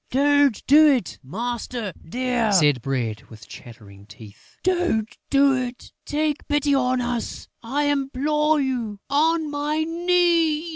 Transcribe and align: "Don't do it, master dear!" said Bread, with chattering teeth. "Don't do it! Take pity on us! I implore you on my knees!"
"Don't 0.09 0.65
do 0.65 0.87
it, 0.87 1.19
master 1.21 1.93
dear!" 2.03 2.51
said 2.53 2.81
Bread, 2.81 3.21
with 3.29 3.47
chattering 3.47 4.07
teeth. 4.07 4.57
"Don't 4.63 5.15
do 5.29 5.53
it! 5.55 5.91
Take 6.07 6.47
pity 6.47 6.73
on 6.73 7.01
us! 7.01 7.47
I 7.61 7.83
implore 7.83 8.59
you 8.59 8.99
on 9.11 9.51
my 9.51 9.83
knees!" 9.83 10.69